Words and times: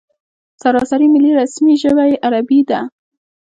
سراسري 0.61 1.07
ملي 1.13 1.31
رسمي 1.39 1.73
ژبه 1.81 2.03
یې 2.09 2.15
عربي 2.25 2.59
ده. 2.69 2.79